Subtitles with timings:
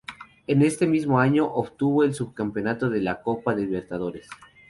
[0.47, 4.27] En este mismo año obtuvo el subcampeonato de la Copa Libertadores.